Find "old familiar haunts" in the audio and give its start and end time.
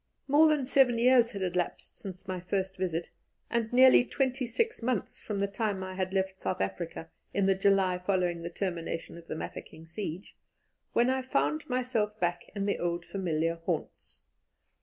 12.79-14.23